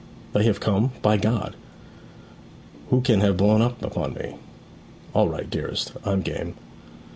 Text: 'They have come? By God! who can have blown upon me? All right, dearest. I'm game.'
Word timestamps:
'They 0.33 0.45
have 0.45 0.59
come? 0.59 0.93
By 1.03 1.15
God! 1.17 1.55
who 2.89 3.01
can 3.01 3.21
have 3.21 3.37
blown 3.37 3.61
upon 3.61 4.15
me? 4.15 4.33
All 5.13 5.29
right, 5.29 5.47
dearest. 5.47 5.91
I'm 6.03 6.23
game.' 6.23 6.55